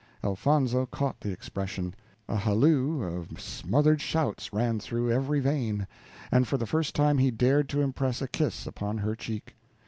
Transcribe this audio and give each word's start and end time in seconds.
Elfonzo 0.23 0.87
caught 0.87 1.19
the 1.21 1.29
expression; 1.31 1.93
a 2.27 2.35
halloo 2.35 3.03
of 3.03 3.39
smothered 3.39 4.01
shouts 4.01 4.51
ran 4.51 4.79
through 4.79 5.11
every 5.11 5.39
vein, 5.39 5.85
and 6.31 6.47
for 6.47 6.57
the 6.57 6.65
first 6.65 6.95
time 6.95 7.19
he 7.19 7.29
dared 7.29 7.69
to 7.69 7.81
impress 7.83 8.19
a 8.19 8.27
kiss 8.27 8.65
upon 8.65 8.97
her 8.97 9.15
cheek. 9.15 9.55